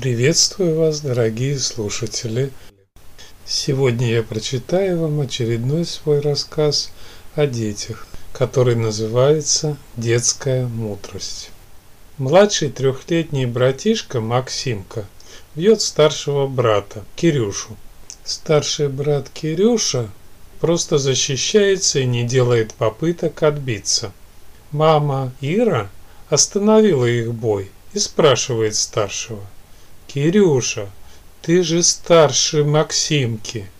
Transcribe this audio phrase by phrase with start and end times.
[0.00, 2.50] Приветствую вас, дорогие слушатели!
[3.44, 6.90] Сегодня я прочитаю вам очередной свой рассказ
[7.34, 11.50] о детях, который называется «Детская мудрость».
[12.16, 15.04] Младший трехлетний братишка Максимка
[15.54, 17.76] бьет старшего брата Кирюшу.
[18.24, 20.08] Старший брат Кирюша
[20.60, 24.12] просто защищается и не делает попыток отбиться.
[24.70, 25.90] Мама Ира
[26.30, 29.40] остановила их бой и спрашивает старшего–
[30.12, 30.90] Кирюша,
[31.40, 33.70] ты же старше Максимки.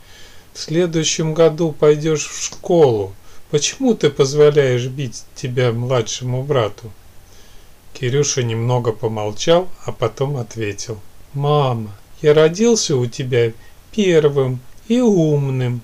[0.52, 3.16] В следующем году пойдешь в школу.
[3.50, 6.92] Почему ты позволяешь бить тебя младшему брату?
[7.94, 11.00] Кирюша немного помолчал, а потом ответил.
[11.34, 11.90] Мама,
[12.22, 13.52] я родился у тебя
[13.90, 15.80] первым и умным,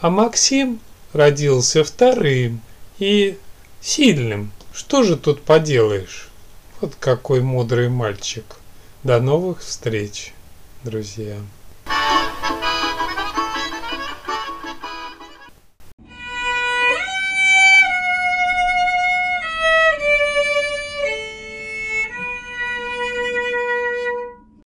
[0.00, 0.80] а Максим
[1.12, 2.60] родился вторым
[2.98, 3.38] и
[3.80, 4.50] сильным.
[4.72, 6.28] Что же тут поделаешь?
[6.80, 8.56] Вот какой мудрый мальчик.
[9.06, 10.34] До новых встреч,
[10.82, 11.36] друзья!